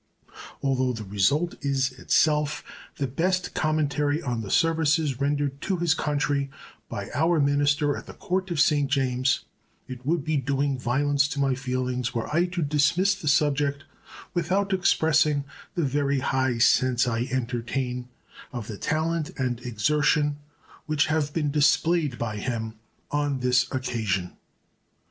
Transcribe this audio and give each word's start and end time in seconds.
Although 0.63 0.93
the 0.93 1.03
result 1.03 1.63
is 1.63 1.91
itself 1.91 2.63
the 2.95 3.05
best 3.05 3.53
commentary 3.53 4.19
on 4.19 4.41
the 4.41 4.49
services 4.49 5.21
rendered 5.21 5.61
to 5.61 5.77
his 5.77 5.93
country 5.93 6.49
by 6.89 7.11
our 7.13 7.39
minister 7.39 7.95
at 7.95 8.07
the 8.07 8.15
Court 8.15 8.49
of 8.49 8.59
St. 8.59 8.89
James, 8.89 9.45
it 9.87 10.03
would 10.03 10.23
be 10.25 10.37
doing 10.37 10.75
violence 10.79 11.27
to 11.27 11.39
my 11.39 11.53
feelings 11.53 12.15
were 12.15 12.27
I 12.35 12.47
to 12.47 12.63
dismiss 12.63 13.13
the 13.13 13.27
subject 13.27 13.83
without 14.33 14.73
expressing 14.73 15.43
the 15.75 15.83
very 15.85 16.17
high 16.17 16.57
sense 16.57 17.07
I 17.07 17.27
entertain 17.29 18.09
of 18.51 18.65
the 18.65 18.79
talent 18.79 19.29
and 19.37 19.59
exertion 19.59 20.37
which 20.87 21.05
have 21.13 21.31
been 21.31 21.51
displayed 21.51 22.17
by 22.17 22.37
him 22.37 22.73
on 23.11 23.41
the 23.41 23.65
occasion. 23.71 24.35